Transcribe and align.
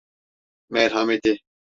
Merhameti. 0.69 1.39